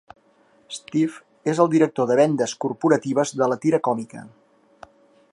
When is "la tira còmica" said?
3.53-4.25